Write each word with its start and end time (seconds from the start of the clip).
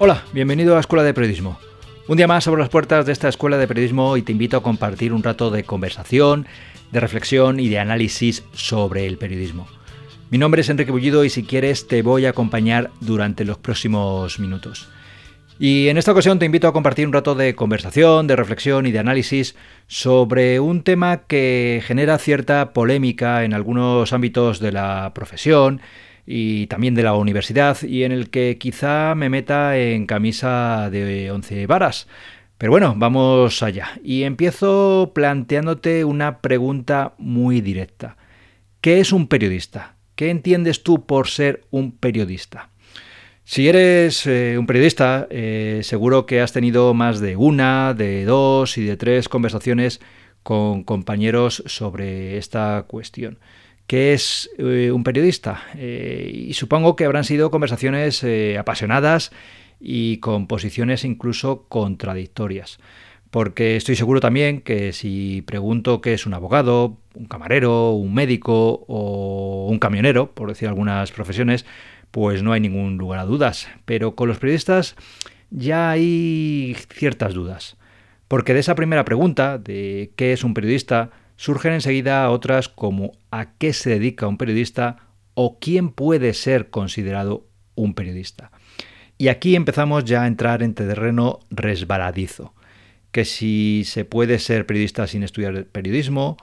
Hola, 0.00 0.22
bienvenido 0.32 0.76
a 0.76 0.80
Escuela 0.80 1.02
de 1.02 1.12
Periodismo. 1.12 1.58
Un 2.06 2.16
día 2.16 2.28
más 2.28 2.46
abro 2.46 2.60
las 2.60 2.68
puertas 2.68 3.04
de 3.04 3.10
esta 3.10 3.28
Escuela 3.28 3.58
de 3.58 3.66
Periodismo 3.66 4.16
y 4.16 4.22
te 4.22 4.30
invito 4.30 4.56
a 4.56 4.62
compartir 4.62 5.12
un 5.12 5.24
rato 5.24 5.50
de 5.50 5.64
conversación, 5.64 6.46
de 6.92 7.00
reflexión 7.00 7.58
y 7.58 7.68
de 7.68 7.80
análisis 7.80 8.44
sobre 8.52 9.06
el 9.06 9.18
periodismo. 9.18 9.66
Mi 10.30 10.38
nombre 10.38 10.60
es 10.60 10.68
Enrique 10.68 10.92
Bullido 10.92 11.24
y 11.24 11.30
si 11.30 11.42
quieres 11.42 11.88
te 11.88 12.02
voy 12.02 12.26
a 12.26 12.30
acompañar 12.30 12.92
durante 13.00 13.44
los 13.44 13.58
próximos 13.58 14.38
minutos. 14.38 14.88
Y 15.58 15.88
en 15.88 15.98
esta 15.98 16.12
ocasión 16.12 16.38
te 16.38 16.46
invito 16.46 16.68
a 16.68 16.72
compartir 16.72 17.04
un 17.04 17.12
rato 17.12 17.34
de 17.34 17.56
conversación, 17.56 18.28
de 18.28 18.36
reflexión 18.36 18.86
y 18.86 18.92
de 18.92 19.00
análisis 19.00 19.56
sobre 19.88 20.60
un 20.60 20.84
tema 20.84 21.22
que 21.26 21.82
genera 21.84 22.18
cierta 22.18 22.72
polémica 22.72 23.42
en 23.42 23.52
algunos 23.52 24.12
ámbitos 24.12 24.60
de 24.60 24.70
la 24.70 25.10
profesión 25.12 25.80
y 26.30 26.66
también 26.66 26.94
de 26.94 27.02
la 27.02 27.14
universidad 27.14 27.82
y 27.82 28.04
en 28.04 28.12
el 28.12 28.28
que 28.28 28.58
quizá 28.58 29.14
me 29.14 29.30
meta 29.30 29.78
en 29.78 30.04
camisa 30.04 30.90
de 30.90 31.30
once 31.30 31.66
varas. 31.66 32.06
Pero 32.58 32.70
bueno, 32.70 32.94
vamos 32.98 33.62
allá. 33.62 33.98
Y 34.04 34.24
empiezo 34.24 35.12
planteándote 35.14 36.04
una 36.04 36.40
pregunta 36.40 37.14
muy 37.16 37.62
directa. 37.62 38.18
¿Qué 38.82 39.00
es 39.00 39.10
un 39.10 39.26
periodista? 39.26 39.94
¿Qué 40.16 40.28
entiendes 40.28 40.82
tú 40.82 41.06
por 41.06 41.28
ser 41.28 41.62
un 41.70 41.92
periodista? 41.92 42.68
Si 43.44 43.66
eres 43.66 44.26
eh, 44.26 44.56
un 44.58 44.66
periodista, 44.66 45.26
eh, 45.30 45.80
seguro 45.82 46.26
que 46.26 46.42
has 46.42 46.52
tenido 46.52 46.92
más 46.92 47.20
de 47.20 47.36
una, 47.36 47.94
de 47.94 48.26
dos 48.26 48.76
y 48.76 48.84
de 48.84 48.98
tres 48.98 49.30
conversaciones 49.30 50.02
con 50.42 50.84
compañeros 50.84 51.62
sobre 51.64 52.36
esta 52.36 52.84
cuestión. 52.86 53.38
¿Qué 53.88 54.12
es 54.12 54.50
eh, 54.58 54.92
un 54.92 55.02
periodista? 55.02 55.62
Eh, 55.74 56.30
y 56.48 56.52
supongo 56.52 56.94
que 56.94 57.06
habrán 57.06 57.24
sido 57.24 57.50
conversaciones 57.50 58.22
eh, 58.22 58.58
apasionadas 58.58 59.32
y 59.80 60.18
con 60.18 60.46
posiciones 60.46 61.04
incluso 61.04 61.64
contradictorias. 61.70 62.80
Porque 63.30 63.76
estoy 63.76 63.96
seguro 63.96 64.20
también 64.20 64.60
que 64.60 64.92
si 64.92 65.40
pregunto 65.40 66.02
qué 66.02 66.12
es 66.12 66.26
un 66.26 66.34
abogado, 66.34 66.98
un 67.14 67.24
camarero, 67.28 67.92
un 67.92 68.12
médico 68.12 68.84
o 68.88 69.68
un 69.70 69.78
camionero, 69.78 70.32
por 70.34 70.50
decir 70.50 70.68
algunas 70.68 71.10
profesiones, 71.10 71.64
pues 72.10 72.42
no 72.42 72.52
hay 72.52 72.60
ningún 72.60 72.98
lugar 72.98 73.20
a 73.20 73.24
dudas. 73.24 73.68
Pero 73.86 74.14
con 74.14 74.28
los 74.28 74.38
periodistas 74.38 74.96
ya 75.48 75.88
hay 75.88 76.76
ciertas 76.90 77.32
dudas. 77.32 77.78
Porque 78.28 78.52
de 78.52 78.60
esa 78.60 78.74
primera 78.74 79.06
pregunta, 79.06 79.56
de 79.56 80.12
qué 80.14 80.34
es 80.34 80.44
un 80.44 80.52
periodista, 80.52 81.10
surgen 81.38 81.72
enseguida 81.72 82.28
otras 82.28 82.68
como 82.68 83.12
a 83.30 83.52
qué 83.52 83.72
se 83.72 83.90
dedica 83.90 84.26
un 84.26 84.36
periodista 84.36 84.96
o 85.34 85.58
quién 85.60 85.88
puede 85.90 86.34
ser 86.34 86.68
considerado 86.68 87.46
un 87.76 87.94
periodista. 87.94 88.50
Y 89.16 89.28
aquí 89.28 89.54
empezamos 89.54 90.04
ya 90.04 90.24
a 90.24 90.26
entrar 90.26 90.62
en 90.62 90.74
terreno 90.74 91.38
resbaladizo, 91.50 92.54
que 93.12 93.24
si 93.24 93.84
se 93.86 94.04
puede 94.04 94.40
ser 94.40 94.66
periodista 94.66 95.06
sin 95.06 95.22
estudiar 95.22 95.64
periodismo, 95.66 96.36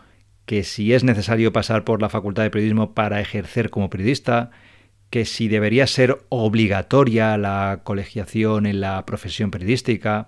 que 0.46 0.64
si 0.64 0.94
es 0.94 1.04
necesario 1.04 1.52
pasar 1.52 1.84
por 1.84 2.02
la 2.02 2.10
facultad 2.10 2.44
de 2.44 2.50
periodismo 2.50 2.94
para 2.94 3.20
ejercer 3.20 3.70
como 3.70 3.90
periodista, 3.90 4.52
que 5.10 5.26
si 5.26 5.50
debería 5.50 5.88
ser 5.88 6.26
obligatoria 6.30 7.38
la 7.38 7.82
colegiación 7.84 8.66
en 8.66 8.80
la 8.80 9.06
profesión 9.06 9.52
periodística, 9.52 10.28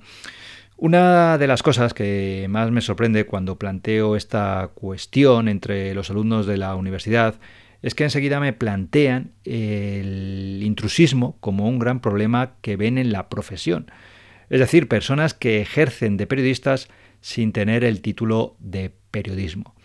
una 0.78 1.38
de 1.38 1.48
las 1.48 1.64
cosas 1.64 1.94
que 1.94 2.46
más 2.50 2.72
me 2.72 2.82
sorprende 2.82 3.26
cuando 3.26 3.58
planteo 3.58 4.16
esta 4.16 4.72
cuestión 4.76 5.48
entre 5.48 5.94
los 5.96 6.10
alumnos 6.12 6.46
de 6.46 6.58
la 6.58 6.76
universidad 6.76 7.36
es 7.82 7.96
que 7.96 8.04
enseguida 8.04 8.40
me 8.40 8.54
plantean 8.54 9.32
el 9.44 10.62
intrusismo 10.64 11.38
como 11.40 11.68
un 11.68 11.80
gran 11.80 12.00
problema 12.00 12.54
que 12.62 12.76
ven 12.76 12.98
en 12.98 13.12
la 13.12 13.28
profesión. 13.28 13.92
Es 14.50 14.60
decir, 14.60 14.88
personas 14.88 15.34
que 15.34 15.62
ejercen 15.62 16.16
de 16.16 16.28
periodistas 16.28 16.90
sin 17.22 17.54
tener 17.54 17.84
el 17.84 18.02
título 18.02 18.56
de 18.60 18.94
periodismo. 19.12 19.76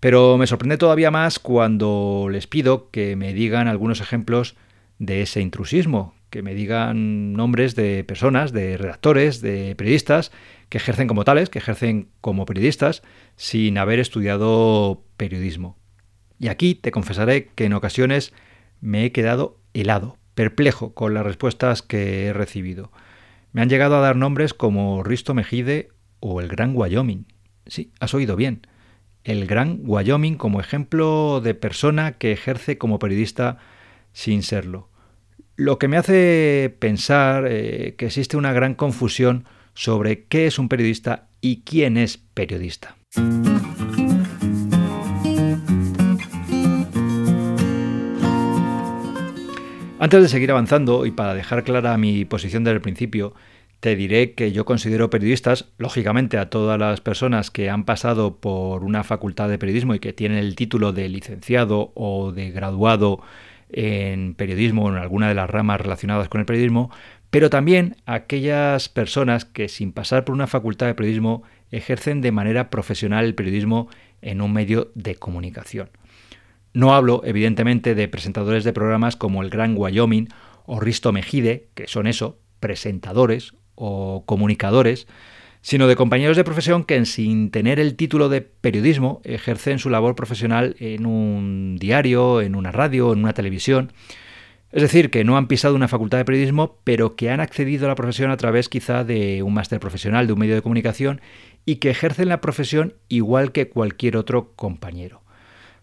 Pero 0.00 0.36
me 0.36 0.46
sorprende 0.46 0.76
todavía 0.76 1.10
más 1.10 1.38
cuando 1.38 2.28
les 2.30 2.46
pido 2.46 2.90
que 2.90 3.16
me 3.16 3.32
digan 3.32 3.68
algunos 3.68 4.00
ejemplos 4.00 4.56
de 4.98 5.22
ese 5.22 5.40
intrusismo, 5.40 6.14
que 6.34 6.42
me 6.42 6.56
digan 6.56 7.32
nombres 7.34 7.76
de 7.76 8.02
personas, 8.02 8.50
de 8.50 8.76
redactores, 8.76 9.40
de 9.40 9.76
periodistas 9.76 10.32
que 10.68 10.78
ejercen 10.78 11.06
como 11.06 11.22
tales, 11.22 11.48
que 11.48 11.60
ejercen 11.60 12.08
como 12.20 12.44
periodistas 12.44 13.04
sin 13.36 13.78
haber 13.78 14.00
estudiado 14.00 15.04
periodismo. 15.16 15.78
Y 16.40 16.48
aquí 16.48 16.74
te 16.74 16.90
confesaré 16.90 17.50
que 17.54 17.66
en 17.66 17.72
ocasiones 17.72 18.32
me 18.80 19.04
he 19.04 19.12
quedado 19.12 19.60
helado, 19.74 20.18
perplejo 20.34 20.92
con 20.92 21.14
las 21.14 21.24
respuestas 21.24 21.82
que 21.82 22.26
he 22.26 22.32
recibido. 22.32 22.90
Me 23.52 23.62
han 23.62 23.68
llegado 23.68 23.96
a 23.96 24.00
dar 24.00 24.16
nombres 24.16 24.54
como 24.54 25.04
Risto 25.04 25.34
Mejide 25.34 25.90
o 26.18 26.40
el 26.40 26.48
Gran 26.48 26.72
Wyoming. 26.74 27.26
Sí, 27.68 27.92
has 28.00 28.12
oído 28.12 28.34
bien. 28.34 28.66
El 29.22 29.46
Gran 29.46 29.82
Wyoming 29.84 30.34
como 30.34 30.58
ejemplo 30.58 31.40
de 31.40 31.54
persona 31.54 32.18
que 32.18 32.32
ejerce 32.32 32.76
como 32.76 32.98
periodista 32.98 33.58
sin 34.12 34.42
serlo. 34.42 34.88
Lo 35.56 35.78
que 35.78 35.86
me 35.86 35.96
hace 35.96 36.74
pensar 36.80 37.46
eh, 37.48 37.94
que 37.96 38.06
existe 38.06 38.36
una 38.36 38.52
gran 38.52 38.74
confusión 38.74 39.44
sobre 39.72 40.24
qué 40.24 40.48
es 40.48 40.58
un 40.58 40.68
periodista 40.68 41.28
y 41.40 41.62
quién 41.62 41.96
es 41.96 42.18
periodista. 42.18 42.96
Antes 50.00 50.22
de 50.22 50.28
seguir 50.28 50.50
avanzando 50.50 51.06
y 51.06 51.12
para 51.12 51.34
dejar 51.34 51.62
clara 51.62 51.96
mi 51.98 52.24
posición 52.24 52.64
desde 52.64 52.74
el 52.74 52.82
principio, 52.82 53.34
te 53.78 53.94
diré 53.94 54.34
que 54.34 54.50
yo 54.50 54.64
considero 54.64 55.08
periodistas, 55.08 55.66
lógicamente 55.78 56.36
a 56.36 56.50
todas 56.50 56.80
las 56.80 57.00
personas 57.00 57.52
que 57.52 57.70
han 57.70 57.84
pasado 57.84 58.38
por 58.38 58.82
una 58.82 59.04
facultad 59.04 59.48
de 59.48 59.58
periodismo 59.58 59.94
y 59.94 60.00
que 60.00 60.12
tienen 60.12 60.38
el 60.38 60.56
título 60.56 60.92
de 60.92 61.08
licenciado 61.08 61.92
o 61.94 62.32
de 62.32 62.50
graduado 62.50 63.20
en 63.74 64.34
periodismo 64.34 64.84
o 64.84 64.88
en 64.88 64.96
alguna 64.96 65.28
de 65.28 65.34
las 65.34 65.50
ramas 65.50 65.80
relacionadas 65.80 66.28
con 66.28 66.40
el 66.40 66.46
periodismo, 66.46 66.90
pero 67.30 67.50
también 67.50 67.96
aquellas 68.06 68.88
personas 68.88 69.44
que 69.44 69.68
sin 69.68 69.92
pasar 69.92 70.24
por 70.24 70.34
una 70.34 70.46
facultad 70.46 70.86
de 70.86 70.94
periodismo 70.94 71.42
ejercen 71.72 72.20
de 72.20 72.30
manera 72.30 72.70
profesional 72.70 73.24
el 73.24 73.34
periodismo 73.34 73.88
en 74.22 74.40
un 74.40 74.52
medio 74.52 74.92
de 74.94 75.16
comunicación. 75.16 75.90
No 76.72 76.94
hablo, 76.94 77.22
evidentemente, 77.24 77.96
de 77.96 78.08
presentadores 78.08 78.62
de 78.62 78.72
programas 78.72 79.16
como 79.16 79.42
el 79.42 79.50
Gran 79.50 79.74
Wyoming 79.76 80.28
o 80.66 80.78
Risto 80.78 81.12
Mejide, 81.12 81.68
que 81.74 81.88
son 81.88 82.06
eso, 82.06 82.38
presentadores 82.60 83.54
o 83.74 84.22
comunicadores, 84.26 85.08
sino 85.64 85.88
de 85.88 85.96
compañeros 85.96 86.36
de 86.36 86.44
profesión 86.44 86.84
que 86.84 87.02
sin 87.06 87.50
tener 87.50 87.80
el 87.80 87.96
título 87.96 88.28
de 88.28 88.42
periodismo 88.42 89.22
ejercen 89.24 89.78
su 89.78 89.88
labor 89.88 90.14
profesional 90.14 90.76
en 90.78 91.06
un 91.06 91.78
diario, 91.80 92.42
en 92.42 92.54
una 92.54 92.70
radio, 92.70 93.14
en 93.14 93.20
una 93.20 93.32
televisión. 93.32 93.90
Es 94.72 94.82
decir, 94.82 95.08
que 95.10 95.24
no 95.24 95.38
han 95.38 95.48
pisado 95.48 95.74
una 95.74 95.88
facultad 95.88 96.18
de 96.18 96.26
periodismo, 96.26 96.76
pero 96.84 97.16
que 97.16 97.30
han 97.30 97.40
accedido 97.40 97.86
a 97.86 97.88
la 97.88 97.94
profesión 97.94 98.30
a 98.30 98.36
través 98.36 98.68
quizá 98.68 99.04
de 99.04 99.42
un 99.42 99.54
máster 99.54 99.80
profesional, 99.80 100.26
de 100.26 100.34
un 100.34 100.38
medio 100.38 100.54
de 100.54 100.60
comunicación, 100.60 101.22
y 101.64 101.76
que 101.76 101.88
ejercen 101.88 102.28
la 102.28 102.42
profesión 102.42 102.92
igual 103.08 103.50
que 103.52 103.70
cualquier 103.70 104.18
otro 104.18 104.52
compañero. 104.56 105.22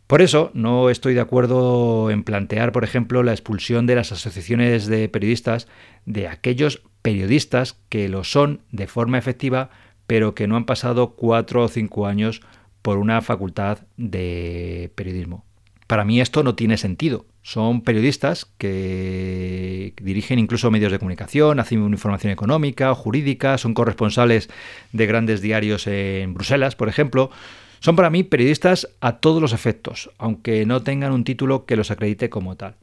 Por 0.06 0.22
eso 0.22 0.52
no 0.53 0.92
estoy 0.92 1.16
de 1.16 1.22
acuerdo 1.22 2.12
en 2.12 2.24
plantear, 2.24 2.72
por 2.72 2.84
ejemplo, 2.84 3.24
la 3.24 3.31
expulsión 3.31 3.88
de 3.88 3.96
las 3.96 4.12
asociaciones 4.12 4.86
de 4.86 5.09
periodistas 5.09 5.68
de 6.06 6.28
aquellos 6.28 6.84
periodistas 7.01 7.78
que 7.89 8.09
lo 8.09 8.23
son 8.23 8.62
de 8.72 8.88
forma 8.88 9.17
efectiva, 9.17 9.69
pero 10.07 10.35
que 10.35 10.47
no 10.47 10.56
han 10.56 10.65
pasado 10.65 11.12
cuatro 11.15 11.63
o 11.63 11.68
cinco 11.68 12.07
años 12.07 12.42
por 12.81 12.98
una 12.98 13.21
facultad 13.21 13.80
de 13.98 14.92
periodismo. 14.95 15.45
Para 15.88 16.06
mí 16.06 16.21
esto 16.21 16.44
no 16.44 16.56
tiene 16.56 16.77
sentido. 16.77 17.25
Son 17.44 17.81
periodistas 17.81 18.45
que 18.57 19.94
dirigen 20.01 20.39
incluso 20.39 20.71
medios 20.71 20.92
de 20.92 21.00
comunicación, 21.00 21.59
hacen 21.59 21.83
información 21.83 22.31
económica, 22.31 22.94
jurídica, 22.94 23.57
son 23.57 23.74
corresponsales 23.74 24.50
de 24.94 25.06
grandes 25.07 25.42
diarios 25.42 25.88
en 25.88 26.33
Bruselas, 26.33 26.75
por 26.75 26.88
ejemplo. 26.88 27.31
Son 27.80 27.95
para 27.95 28.12
mí 28.12 28.24
periodistas 28.24 28.89
a 29.01 29.18
todos 29.18 29.42
los 29.42 29.53
efectos, 29.53 30.12
aunque 30.18 30.65
no 30.65 30.81
tengan 30.83 31.13
un 31.13 31.24
título 31.24 31.65
que 31.65 31.75
los 31.75 31.89
acredite 31.89 32.30
como 32.30 32.56
tal. 32.56 32.75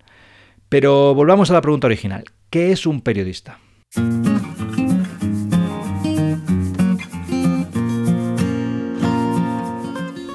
Pero 0.69 1.15
volvamos 1.15 1.51
a 1.51 1.55
la 1.55 1.63
pregunta 1.63 1.87
original. 1.87 2.25
¿Qué 2.51 2.73
es 2.73 2.85
un 2.85 3.01
periodista? 3.01 3.59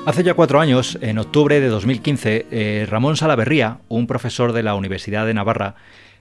Hace 0.06 0.24
ya 0.24 0.34
cuatro 0.34 0.60
años, 0.60 0.98
en 1.02 1.18
octubre 1.18 1.62
de 1.62 1.70
2015, 1.70 2.48
eh, 2.52 2.86
Ramón 2.90 3.16
Salaverría, 3.16 3.80
un 3.88 4.06
profesor 4.06 4.52
de 4.52 4.62
la 4.62 4.76
Universidad 4.76 5.26
de 5.26 5.34
Navarra, 5.34 5.76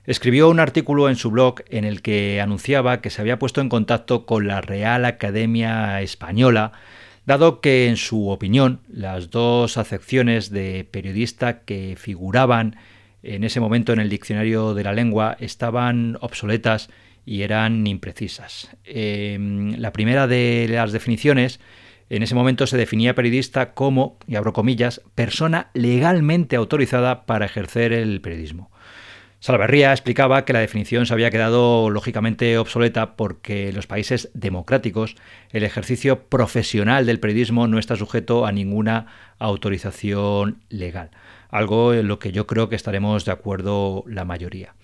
escribió 0.07 0.49
un 0.51 0.61
artículo 0.61 1.09
en 1.09 1.17
su 1.17 1.33
blog 1.33 1.63
en 1.69 1.85
el 1.85 2.01
que 2.01 2.41
anunciaba 2.41 3.01
que 3.01 3.11
se 3.11 3.21
había 3.21 3.41
puesto 3.41 3.61
en 3.61 3.69
contacto 3.69 4.25
con 4.25 4.47
la 4.47 4.61
Real 4.61 5.05
Academia 5.05 6.01
Española, 6.01 6.71
dado 7.27 7.61
que, 7.61 7.89
en 7.89 7.97
su 7.97 8.29
opinión, 8.29 8.81
las 8.89 9.31
dos 9.31 9.77
acepciones 9.77 10.51
de 10.51 10.87
periodista 10.89 11.61
que 11.61 11.97
figuraban 11.99 12.77
en 13.25 13.43
ese 13.43 13.59
momento 13.59 13.93
en 13.93 14.01
el 14.01 14.09
diccionario 14.09 14.75
de 14.75 14.85
la 14.85 14.93
lengua 14.93 15.37
estaban 15.41 16.19
obsoletas 16.21 16.89
y 17.25 17.43
eran 17.43 17.87
imprecisas. 17.87 18.71
Em, 18.85 19.75
la 19.79 19.93
primera 19.93 20.27
de 20.27 20.67
las 20.71 20.93
definiciones, 20.93 21.61
en 22.11 22.23
ese 22.23 22.35
momento 22.35 22.67
se 22.67 22.77
definía 22.77 23.15
periodista 23.15 23.75
como, 23.75 24.19
y 24.27 24.37
abro 24.37 24.53
comillas, 24.53 25.01
persona 25.15 25.71
legalmente 25.75 26.57
autorizada 26.57 27.25
para 27.25 27.47
ejercer 27.47 27.93
el 27.93 28.21
periodismo. 28.21 28.71
Salaverría 29.43 29.91
explicaba 29.91 30.45
que 30.45 30.53
la 30.53 30.61
definición 30.61 31.05
se 31.05 31.15
había 31.15 31.33
quedado 31.33 31.91
lógicamente 31.91 32.59
obsoleta 32.59 33.17
porque 33.17 33.71
en 33.71 33.75
los 33.75 33.89
países 33.89 34.31
democráticos 34.35 35.17
el 35.51 35.65
ejercicio 35.65 36.29
profesional 36.29 37.07
del 37.07 37.19
periodismo 37.19 37.67
no 37.67 37.81
está 37.81 37.97
sujeto 37.97 38.47
a 38.47 38.53
ninguna 38.53 39.07
autorización 39.41 40.63
legal, 40.69 41.11
algo 41.49 41.93
en 41.93 42.07
lo 42.07 42.21
que 42.21 42.31
yo 42.31 42.47
creo 42.47 42.69
que 42.69 42.77
estaremos 42.77 43.25
de 43.25 43.33
acuerdo 43.33 44.05
la 44.07 44.25
mayoría. 44.25 44.77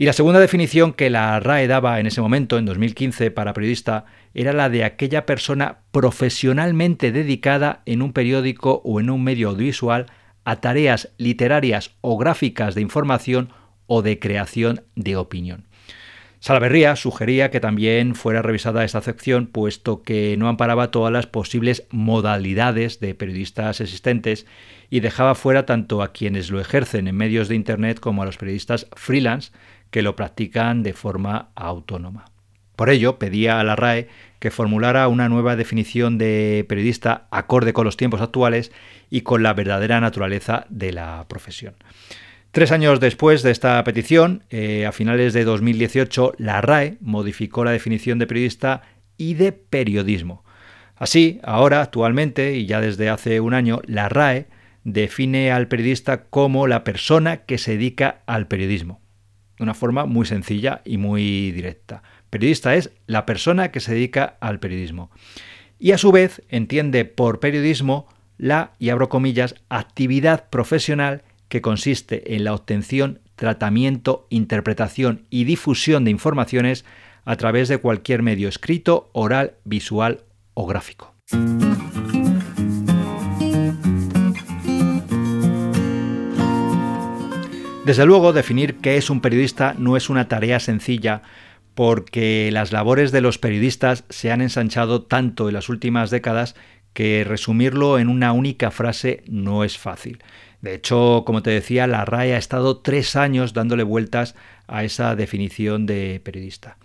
Y 0.00 0.06
la 0.06 0.14
segunda 0.14 0.40
definición 0.40 0.94
que 0.94 1.10
la 1.10 1.38
RAE 1.40 1.66
daba 1.66 2.00
en 2.00 2.06
ese 2.06 2.22
momento, 2.22 2.56
en 2.56 2.64
2015, 2.64 3.30
para 3.32 3.52
periodista, 3.52 4.06
era 4.32 4.54
la 4.54 4.70
de 4.70 4.82
aquella 4.82 5.26
persona 5.26 5.80
profesionalmente 5.92 7.12
dedicada 7.12 7.82
en 7.84 8.00
un 8.00 8.14
periódico 8.14 8.80
o 8.82 8.98
en 8.98 9.10
un 9.10 9.22
medio 9.22 9.50
audiovisual 9.50 10.06
a 10.44 10.56
tareas 10.62 11.10
literarias 11.18 11.96
o 12.00 12.16
gráficas 12.16 12.74
de 12.74 12.80
información 12.80 13.52
o 13.86 14.00
de 14.00 14.18
creación 14.18 14.84
de 14.94 15.16
opinión. 15.16 15.66
Salaverría 16.38 16.96
sugería 16.96 17.50
que 17.50 17.60
también 17.60 18.14
fuera 18.14 18.40
revisada 18.40 18.86
esta 18.86 19.02
sección, 19.02 19.48
puesto 19.48 20.02
que 20.02 20.34
no 20.38 20.48
amparaba 20.48 20.90
todas 20.90 21.12
las 21.12 21.26
posibles 21.26 21.86
modalidades 21.90 23.00
de 23.00 23.14
periodistas 23.14 23.82
existentes 23.82 24.46
y 24.88 25.00
dejaba 25.00 25.34
fuera 25.34 25.66
tanto 25.66 26.00
a 26.00 26.12
quienes 26.12 26.50
lo 26.50 26.58
ejercen 26.58 27.06
en 27.06 27.16
medios 27.16 27.48
de 27.48 27.56
Internet 27.56 28.00
como 28.00 28.22
a 28.22 28.24
los 28.24 28.38
periodistas 28.38 28.86
freelance 28.96 29.52
que 29.90 30.02
lo 30.02 30.16
practican 30.16 30.82
de 30.82 30.92
forma 30.92 31.50
autónoma. 31.54 32.26
Por 32.76 32.88
ello, 32.88 33.18
pedía 33.18 33.60
a 33.60 33.64
la 33.64 33.76
RAE 33.76 34.08
que 34.38 34.50
formulara 34.50 35.06
una 35.08 35.28
nueva 35.28 35.54
definición 35.54 36.16
de 36.16 36.64
periodista 36.68 37.28
acorde 37.30 37.74
con 37.74 37.84
los 37.84 37.98
tiempos 37.98 38.22
actuales 38.22 38.72
y 39.10 39.20
con 39.20 39.42
la 39.42 39.52
verdadera 39.52 40.00
naturaleza 40.00 40.64
de 40.70 40.92
la 40.92 41.26
profesión. 41.28 41.74
Tres 42.52 42.72
años 42.72 42.98
después 42.98 43.42
de 43.42 43.50
esta 43.50 43.84
petición, 43.84 44.44
eh, 44.50 44.86
a 44.86 44.92
finales 44.92 45.34
de 45.34 45.44
2018, 45.44 46.32
la 46.38 46.60
RAE 46.60 46.96
modificó 47.00 47.64
la 47.64 47.70
definición 47.70 48.18
de 48.18 48.26
periodista 48.26 48.82
y 49.16 49.34
de 49.34 49.52
periodismo. 49.52 50.42
Así, 50.96 51.38
ahora, 51.44 51.82
actualmente, 51.82 52.54
y 52.56 52.66
ya 52.66 52.80
desde 52.80 53.08
hace 53.08 53.40
un 53.40 53.54
año, 53.54 53.82
la 53.84 54.08
RAE 54.08 54.48
define 54.84 55.52
al 55.52 55.68
periodista 55.68 56.24
como 56.24 56.66
la 56.66 56.82
persona 56.82 57.44
que 57.44 57.58
se 57.58 57.72
dedica 57.72 58.22
al 58.26 58.48
periodismo. 58.48 59.00
De 59.60 59.64
una 59.64 59.74
forma 59.74 60.06
muy 60.06 60.24
sencilla 60.24 60.80
y 60.86 60.96
muy 60.96 61.50
directa. 61.50 62.02
Periodista 62.30 62.76
es 62.76 62.92
la 63.06 63.26
persona 63.26 63.70
que 63.70 63.80
se 63.80 63.92
dedica 63.92 64.38
al 64.40 64.58
periodismo. 64.58 65.10
Y 65.78 65.92
a 65.92 65.98
su 65.98 66.12
vez 66.12 66.40
entiende 66.48 67.04
por 67.04 67.40
periodismo 67.40 68.08
la, 68.38 68.72
y 68.78 68.88
abro 68.88 69.10
comillas, 69.10 69.54
actividad 69.68 70.48
profesional 70.48 71.24
que 71.50 71.60
consiste 71.60 72.36
en 72.36 72.44
la 72.44 72.54
obtención, 72.54 73.20
tratamiento, 73.36 74.26
interpretación 74.30 75.26
y 75.28 75.44
difusión 75.44 76.06
de 76.06 76.10
informaciones 76.10 76.86
a 77.26 77.36
través 77.36 77.68
de 77.68 77.76
cualquier 77.76 78.22
medio 78.22 78.48
escrito, 78.48 79.10
oral, 79.12 79.56
visual 79.64 80.24
o 80.54 80.66
gráfico. 80.66 81.14
Desde 87.90 88.06
luego, 88.06 88.32
definir 88.32 88.76
qué 88.76 88.98
es 88.98 89.10
un 89.10 89.20
periodista 89.20 89.74
no 89.76 89.96
es 89.96 90.10
una 90.10 90.28
tarea 90.28 90.60
sencilla 90.60 91.22
porque 91.74 92.48
las 92.52 92.70
labores 92.70 93.10
de 93.10 93.20
los 93.20 93.38
periodistas 93.38 94.04
se 94.10 94.30
han 94.30 94.42
ensanchado 94.42 95.02
tanto 95.02 95.48
en 95.48 95.54
las 95.54 95.68
últimas 95.68 96.10
décadas 96.10 96.54
que 96.92 97.24
resumirlo 97.26 97.98
en 97.98 98.08
una 98.08 98.32
única 98.32 98.70
frase 98.70 99.24
no 99.26 99.64
es 99.64 99.76
fácil. 99.76 100.22
De 100.62 100.74
hecho, 100.74 101.24
como 101.26 101.42
te 101.42 101.50
decía, 101.50 101.88
la 101.88 102.04
RAE 102.04 102.34
ha 102.34 102.38
estado 102.38 102.78
tres 102.78 103.16
años 103.16 103.54
dándole 103.54 103.82
vueltas 103.82 104.36
a 104.68 104.84
esa 104.84 105.16
definición 105.16 105.84
de 105.84 106.20
periodista. 106.22 106.76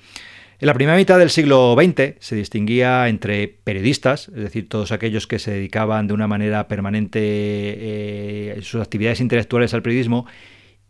En 0.57 0.65
la 0.65 0.73
primera 0.73 0.97
mitad 0.97 1.19
del 1.19 1.29
siglo 1.29 1.75
XX 1.79 2.15
se 2.19 2.35
distinguía 2.35 3.09
entre 3.09 3.47
periodistas, 3.47 4.29
es 4.29 4.41
decir, 4.41 4.67
todos 4.69 4.91
aquellos 4.91 5.27
que 5.27 5.37
se 5.37 5.51
dedicaban 5.51 6.07
de 6.07 6.15
una 6.15 6.27
manera 6.27 6.67
permanente 6.67 7.19
eh, 7.21 8.59
sus 8.63 8.81
actividades 8.81 9.19
intelectuales 9.19 9.75
al 9.75 9.83
periodismo, 9.83 10.25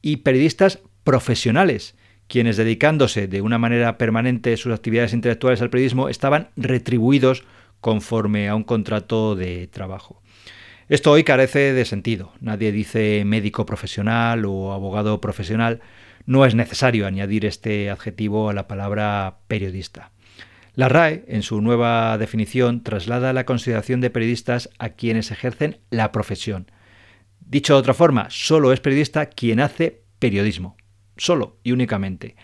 y 0.06 0.18
periodistas 0.18 0.82
profesionales, 1.04 1.96
quienes 2.28 2.58
dedicándose 2.58 3.28
de 3.28 3.42
una 3.42 3.58
manera 3.58 3.98
permanente 3.98 4.56
sus 4.56 4.72
actividades 4.72 5.14
intelectuales 5.14 5.64
al 5.64 5.72
periodismo 5.72 6.10
estaban 6.10 6.50
retribuidos 6.56 7.44
conforme 7.82 8.48
a 8.48 8.54
un 8.54 8.64
contrato 8.64 9.36
de 9.36 9.66
trabajo. 9.66 10.22
Esto 10.90 11.10
hoy 11.10 11.24
carece 11.24 11.74
de 11.74 11.86
sentido. 11.86 12.34
Nadie 12.40 12.72
dice 12.72 13.24
médico 13.26 13.66
profesional 13.66 14.46
o 14.46 14.74
abogado 14.74 15.20
profesional. 15.22 15.82
No 16.28 16.46
es 16.46 16.54
necesario 16.54 17.08
añadir 17.08 17.44
este 17.44 17.90
adjetivo 17.90 18.52
a 18.52 18.54
la 18.54 18.68
palabra 18.68 19.40
periodista. 19.48 20.12
La 20.76 20.88
RAE, 20.88 21.26
en 21.28 21.42
su 21.42 21.62
nueva 21.62 22.16
definición, 22.20 22.84
traslada 22.84 23.34
la 23.34 23.46
consideración 23.46 24.02
de 24.02 24.12
periodistas 24.12 24.70
a 24.78 24.90
quienes 24.90 25.32
ejercen 25.32 25.80
la 25.90 26.12
profesión. 26.12 26.68
Dicho 27.46 27.74
de 27.74 27.80
otra 27.80 27.94
forma, 27.94 28.28
solo 28.30 28.74
es 28.74 28.80
periodista 28.80 29.28
quien 29.28 29.60
hace 29.60 30.04
periodismo. 30.20 30.76
Solo 31.16 31.58
y 31.64 31.72
únicamente. 31.72 32.36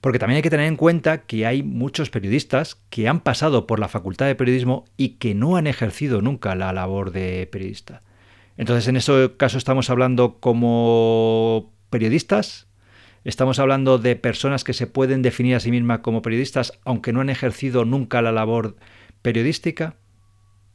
Porque 0.00 0.18
también 0.18 0.36
hay 0.36 0.42
que 0.42 0.50
tener 0.50 0.66
en 0.66 0.76
cuenta 0.76 1.22
que 1.22 1.46
hay 1.46 1.62
muchos 1.62 2.10
periodistas 2.10 2.76
que 2.90 3.08
han 3.08 3.20
pasado 3.20 3.66
por 3.66 3.80
la 3.80 3.88
Facultad 3.88 4.26
de 4.26 4.34
Periodismo 4.34 4.84
y 4.96 5.16
que 5.16 5.34
no 5.34 5.56
han 5.56 5.66
ejercido 5.66 6.20
nunca 6.20 6.54
la 6.54 6.72
labor 6.72 7.10
de 7.10 7.48
periodista. 7.50 8.02
Entonces, 8.56 8.86
en 8.86 8.96
ese 8.96 9.32
caso 9.36 9.58
estamos 9.58 9.90
hablando 9.90 10.38
como 10.40 11.72
periodistas, 11.90 12.68
estamos 13.24 13.58
hablando 13.58 13.98
de 13.98 14.14
personas 14.14 14.62
que 14.62 14.74
se 14.74 14.86
pueden 14.86 15.22
definir 15.22 15.56
a 15.56 15.60
sí 15.60 15.70
mismas 15.70 16.00
como 16.00 16.22
periodistas, 16.22 16.78
aunque 16.84 17.12
no 17.12 17.20
han 17.20 17.30
ejercido 17.30 17.84
nunca 17.84 18.22
la 18.22 18.30
labor 18.30 18.76
periodística. 19.22 19.96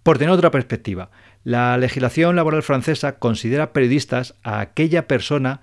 Por 0.04 0.18
tener 0.18 0.34
otra 0.34 0.52
perspectiva, 0.52 1.12
la 1.44 1.78
legislación 1.78 2.36
laboral 2.36 2.64
francesa 2.64 3.20
considera 3.20 3.74
periodistas 3.74 4.36
a 4.44 4.60
aquella 4.60 5.08
persona 5.08 5.62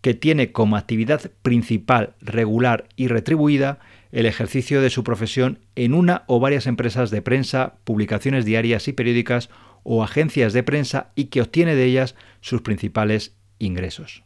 que 0.00 0.14
tiene 0.14 0.52
como 0.52 0.76
actividad 0.76 1.30
principal, 1.42 2.14
regular 2.20 2.88
y 2.94 3.08
retribuida 3.08 3.78
el 4.12 4.26
ejercicio 4.26 4.82
de 4.82 4.90
su 4.90 5.02
profesión 5.02 5.60
en 5.76 5.94
una 5.94 6.24
o 6.26 6.40
varias 6.40 6.66
empresas 6.66 7.10
de 7.10 7.22
prensa, 7.22 7.76
publicaciones 7.84 8.44
diarias 8.44 8.86
y 8.86 8.92
periódicas 8.92 9.48
o 9.82 10.04
agencias 10.04 10.52
de 10.52 10.62
prensa 10.62 11.10
y 11.14 11.26
que 11.26 11.40
obtiene 11.40 11.74
de 11.74 11.84
ellas 11.84 12.14
sus 12.40 12.60
principales 12.60 13.36
ingresos. 13.58 14.24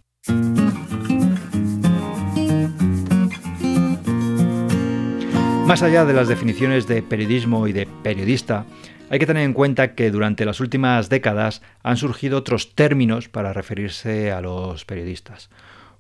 Más 5.69 5.83
allá 5.83 6.07
de 6.07 6.15
las 6.15 6.29
definiciones 6.29 6.87
de 6.87 7.03
periodismo 7.03 7.69
y 7.69 7.75
de 7.75 7.87
periodista, 8.03 8.65
hay 9.11 9.19
que 9.19 9.27
tener 9.27 9.43
en 9.43 9.53
cuenta 9.53 9.95
que 9.95 10.11
durante 10.11 10.47
las 10.47 10.61
últimas 10.61 11.11
décadas 11.11 11.61
han 11.83 11.99
surgido 11.99 12.39
otros 12.39 12.75
términos 12.75 13.29
para 13.29 13.53
referirse 13.53 14.33
a 14.33 14.41
los 14.41 14.87
periodistas. 14.87 15.51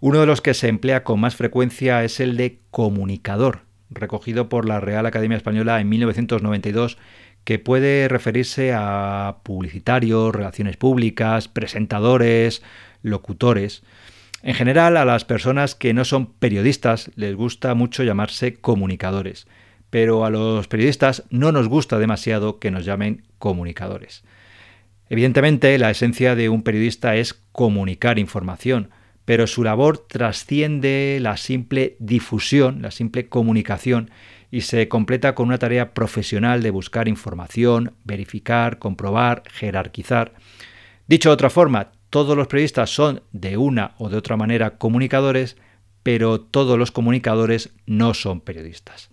Uno 0.00 0.20
de 0.20 0.26
los 0.26 0.40
que 0.40 0.54
se 0.54 0.68
emplea 0.68 1.04
con 1.04 1.20
más 1.20 1.36
frecuencia 1.36 2.02
es 2.02 2.18
el 2.18 2.38
de 2.38 2.60
comunicador, 2.70 3.60
recogido 3.90 4.48
por 4.48 4.66
la 4.66 4.80
Real 4.80 5.04
Academia 5.04 5.36
Española 5.36 5.82
en 5.82 5.90
1992, 5.90 6.96
que 7.44 7.58
puede 7.58 8.08
referirse 8.08 8.72
a 8.74 9.36
publicitarios, 9.42 10.34
relaciones 10.34 10.78
públicas, 10.78 11.46
presentadores, 11.46 12.62
locutores. 13.02 13.82
En 14.42 14.54
general, 14.54 14.96
a 14.96 15.04
las 15.04 15.24
personas 15.24 15.74
que 15.74 15.94
no 15.94 16.04
son 16.04 16.32
periodistas 16.34 17.10
les 17.16 17.34
gusta 17.34 17.74
mucho 17.74 18.02
llamarse 18.02 18.54
comunicadores 18.54 19.46
pero 19.90 20.24
a 20.24 20.30
los 20.30 20.68
periodistas 20.68 21.24
no 21.30 21.52
nos 21.52 21.68
gusta 21.68 21.98
demasiado 21.98 22.58
que 22.58 22.70
nos 22.70 22.84
llamen 22.84 23.22
comunicadores. 23.38 24.24
Evidentemente, 25.08 25.78
la 25.78 25.90
esencia 25.90 26.34
de 26.34 26.48
un 26.48 26.62
periodista 26.62 27.16
es 27.16 27.34
comunicar 27.52 28.18
información, 28.18 28.90
pero 29.24 29.46
su 29.46 29.64
labor 29.64 30.06
trasciende 30.06 31.18
la 31.20 31.36
simple 31.36 31.96
difusión, 31.98 32.82
la 32.82 32.90
simple 32.90 33.28
comunicación, 33.28 34.10
y 34.50 34.62
se 34.62 34.88
completa 34.88 35.34
con 35.34 35.48
una 35.48 35.58
tarea 35.58 35.92
profesional 35.92 36.62
de 36.62 36.70
buscar 36.70 37.08
información, 37.08 37.92
verificar, 38.04 38.78
comprobar, 38.78 39.42
jerarquizar. 39.50 40.32
Dicho 41.06 41.30
de 41.30 41.34
otra 41.34 41.50
forma, 41.50 41.92
todos 42.10 42.36
los 42.36 42.46
periodistas 42.46 42.90
son 42.90 43.22
de 43.32 43.56
una 43.56 43.94
o 43.98 44.08
de 44.08 44.16
otra 44.16 44.36
manera 44.36 44.78
comunicadores, 44.78 45.56
pero 46.02 46.40
todos 46.40 46.78
los 46.78 46.90
comunicadores 46.90 47.70
no 47.86 48.14
son 48.14 48.40
periodistas. 48.40 49.10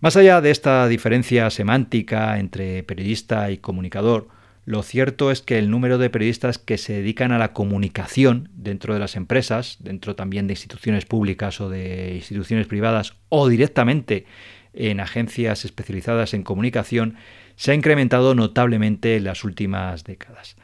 Más 0.00 0.16
allá 0.16 0.40
de 0.40 0.50
esta 0.50 0.86
diferencia 0.86 1.50
semántica 1.50 2.38
entre 2.38 2.82
periodista 2.84 3.50
y 3.50 3.58
comunicador, 3.58 4.28
lo 4.64 4.82
cierto 4.82 5.30
es 5.30 5.40
que 5.40 5.58
el 5.58 5.70
número 5.70 5.96
de 5.96 6.10
periodistas 6.10 6.58
que 6.58 6.76
se 6.76 6.92
dedican 6.92 7.32
a 7.32 7.38
la 7.38 7.54
comunicación 7.54 8.50
dentro 8.52 8.92
de 8.92 9.00
las 9.00 9.16
empresas, 9.16 9.78
dentro 9.80 10.14
también 10.14 10.46
de 10.46 10.52
instituciones 10.52 11.06
públicas 11.06 11.60
o 11.62 11.70
de 11.70 12.16
instituciones 12.16 12.66
privadas 12.66 13.14
o 13.30 13.48
directamente 13.48 14.26
en 14.74 15.00
agencias 15.00 15.64
especializadas 15.64 16.34
en 16.34 16.42
comunicación, 16.42 17.16
se 17.56 17.72
ha 17.72 17.74
incrementado 17.74 18.34
notablemente 18.34 19.16
en 19.16 19.24
las 19.24 19.42
últimas 19.42 20.04
décadas. 20.04 20.56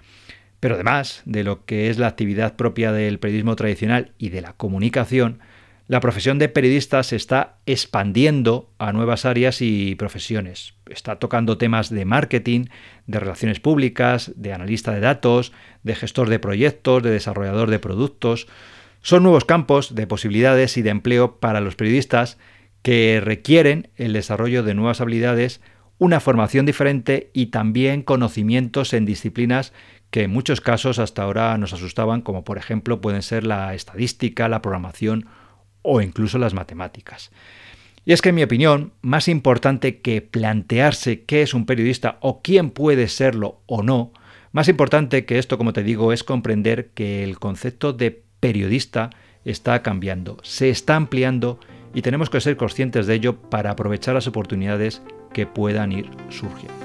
Pero 0.65 0.77
además 0.77 1.21
de 1.27 1.45
lo 1.45 1.67
que 1.67 1.91
es 1.91 1.99
la 1.99 2.07
actividad 2.07 2.57
propia 2.57 2.91
del 2.91 3.19
periodismo 3.19 3.55
tradicional 3.55 4.13
y 4.17 4.31
de 4.31 4.41
la 4.41 4.55
comunicación, 4.55 5.41
la 5.89 6.01
profesión 6.01 6.39
de 6.39 6.49
periodista 6.49 7.03
se 7.03 7.17
está 7.17 7.59
expandiendo 7.67 8.71
a 8.79 8.95
nuevas 8.95 9.27
áreas 9.27 9.61
y 9.61 9.95
profesiones. 9.97 10.73
Está 10.89 11.17
tocando 11.17 11.59
temas 11.59 11.91
de 11.91 12.07
marketing, 12.07 12.69
de 13.07 13.21
relaciones 13.21 13.61
públicas, 13.61 14.33
de 14.37 14.55
analista 14.55 14.93
de 14.93 15.01
datos, 15.01 15.53
de 15.83 15.97
gestor 15.97 16.31
de 16.31 16.39
proyectos, 16.39 17.03
de 17.03 17.11
desarrollador 17.11 17.69
de 17.69 17.79
productos. 17.79 18.47
Son 19.03 19.23
nuevos 19.23 19.45
campos 19.45 19.95
de 19.95 20.07
posibilidades 20.07 20.79
y 20.79 20.83
de 20.83 20.89
empleo 20.89 21.41
para 21.41 21.61
los 21.61 21.77
periodistas 21.77 22.39
que 22.81 23.21
requieren 23.23 23.91
el 23.97 24.15
desarrollo 24.15 24.63
de 24.63 24.73
nuevas 24.73 25.03
habilidades, 25.03 25.61
una 25.99 26.21
formación 26.21 26.65
diferente 26.65 27.31
y 27.35 27.47
también 27.47 28.03
conocimientos 28.03 28.95
en 28.95 29.05
disciplinas 29.05 29.75
que 30.15 30.23
en 30.23 30.31
muchos 30.31 30.61
casos 30.61 31.01
hasta 31.01 31.25
ahora 31.25 31.59
nos 31.59 31.73
asustaban, 31.73 32.21
como 32.21 32.45
por 32.45 32.57
ejemplo 32.57 33.01
pueden 33.01 33.21
ser 33.21 33.43
la 33.43 33.75
estadística, 33.75 34.49
la 34.49 34.63
programación 34.63 35.27
o 35.83 36.01
incluso 36.01 36.39
las 36.39 36.55
matemáticas. 36.55 37.33
Y 38.05 38.13
es 38.13 38.23
que, 38.23 38.29
en 38.29 38.37
mi 38.37 38.45
opinión, 38.45 38.93
más 39.03 39.27
importante 39.27 39.99
que 40.03 40.23
plantearse 40.23 41.25
qué 41.25 41.43
es 41.43 41.53
un 41.53 41.67
periodista 41.67 42.19
o 42.21 42.43
quién 42.43 42.71
puede 42.71 43.09
serlo 43.09 43.59
o 43.67 43.83
no, 43.83 44.13
más 44.53 44.69
importante 44.69 45.25
que 45.25 45.41
esto, 45.41 45.59
como 45.59 45.73
te 45.73 45.83
digo, 45.83 46.13
es 46.13 46.23
comprender 46.23 46.91
que 46.91 47.25
el 47.25 47.41
concepto 47.41 47.93
de 47.93 48.23
periodista 48.39 49.11
está 49.45 49.83
cambiando, 49.83 50.39
se 50.45 50.71
está 50.71 50.95
ampliando 50.95 51.59
y 51.93 52.03
tenemos 52.03 52.31
que 52.31 52.41
ser 52.41 52.57
conscientes 52.57 53.09
de 53.09 53.15
ello 53.15 53.41
para 53.51 53.73
aprovechar 53.73 54.15
las 54.15 54.29
oportunidades 54.29 55.03
que 55.33 55.45
puedan 55.49 55.91
ir 55.91 56.09
surgiendo. 56.31 56.84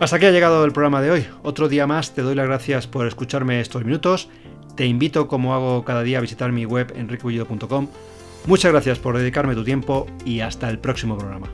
Hasta 0.00 0.16
aquí 0.16 0.24
ha 0.24 0.30
llegado 0.30 0.64
el 0.64 0.72
programa 0.72 1.02
de 1.02 1.10
hoy. 1.10 1.26
Otro 1.42 1.68
día 1.68 1.86
más 1.86 2.14
te 2.14 2.22
doy 2.22 2.34
las 2.34 2.46
gracias 2.46 2.86
por 2.86 3.06
escucharme 3.06 3.60
estos 3.60 3.84
minutos. 3.84 4.30
Te 4.74 4.86
invito, 4.86 5.28
como 5.28 5.52
hago 5.52 5.84
cada 5.84 6.02
día, 6.02 6.16
a 6.16 6.22
visitar 6.22 6.52
mi 6.52 6.64
web 6.64 6.90
enriqueullido.com. 6.96 7.88
Muchas 8.46 8.72
gracias 8.72 8.98
por 8.98 9.18
dedicarme 9.18 9.54
tu 9.54 9.62
tiempo 9.62 10.06
y 10.24 10.40
hasta 10.40 10.70
el 10.70 10.78
próximo 10.78 11.18
programa. 11.18 11.48